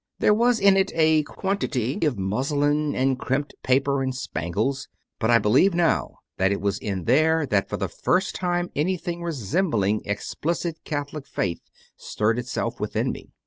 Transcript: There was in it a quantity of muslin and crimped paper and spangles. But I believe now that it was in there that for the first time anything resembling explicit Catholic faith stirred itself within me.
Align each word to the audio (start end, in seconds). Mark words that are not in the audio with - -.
There 0.17 0.33
was 0.33 0.59
in 0.59 0.77
it 0.77 0.91
a 0.95 1.21
quantity 1.21 1.99
of 2.07 2.17
muslin 2.17 2.95
and 2.95 3.19
crimped 3.19 3.53
paper 3.61 4.01
and 4.01 4.15
spangles. 4.15 4.87
But 5.19 5.29
I 5.29 5.37
believe 5.37 5.75
now 5.75 6.15
that 6.37 6.51
it 6.51 6.59
was 6.59 6.79
in 6.79 7.03
there 7.03 7.45
that 7.45 7.69
for 7.69 7.77
the 7.77 7.87
first 7.87 8.33
time 8.33 8.71
anything 8.75 9.21
resembling 9.21 10.01
explicit 10.05 10.79
Catholic 10.85 11.27
faith 11.27 11.61
stirred 11.97 12.39
itself 12.39 12.79
within 12.79 13.11
me. 13.11 13.29